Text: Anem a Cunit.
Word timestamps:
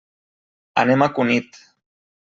Anem 0.85 1.05
a 1.07 1.11
Cunit. 1.19 1.65